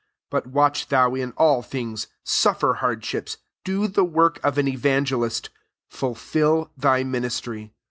[0.31, 5.49] 5 But watch thou in all things, suffer hardships, do the work of an evangelistf
[5.91, 7.71] fulfil thy ministry.